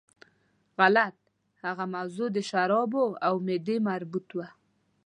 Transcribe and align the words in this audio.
غلط، 0.79 1.17
هغه 1.63 1.85
موضوع 1.95 2.27
د 2.35 2.39
شرابو 2.49 3.03
او 3.27 3.35
معدې 3.45 3.77
مربوط 3.89 4.27
وه. 4.37 4.47